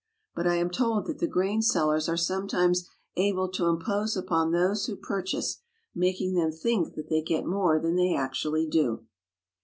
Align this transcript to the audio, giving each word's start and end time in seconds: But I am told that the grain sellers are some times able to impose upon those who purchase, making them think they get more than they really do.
But 0.33 0.47
I 0.47 0.55
am 0.55 0.71
told 0.71 1.05
that 1.05 1.19
the 1.19 1.27
grain 1.27 1.61
sellers 1.61 2.09
are 2.09 2.17
some 2.17 2.47
times 2.47 2.89
able 3.17 3.47
to 3.49 3.67
impose 3.67 4.17
upon 4.17 4.49
those 4.49 4.87
who 4.87 4.95
purchase, 4.95 5.59
making 5.93 6.33
them 6.33 6.51
think 6.51 6.95
they 6.95 7.21
get 7.21 7.45
more 7.45 7.77
than 7.77 7.93
they 7.97 8.17
really 8.43 8.65
do. 8.65 9.05